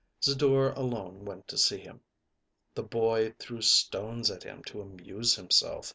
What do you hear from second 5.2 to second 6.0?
himself.